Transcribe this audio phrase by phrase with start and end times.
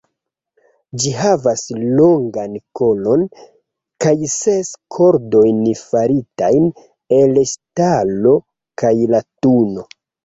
[1.01, 1.65] Ĝi havas
[1.99, 3.25] longan kolon
[4.05, 6.67] kaj ses kordojn faritajn
[7.21, 8.33] el ŝtalo
[8.85, 9.87] kaj latuno.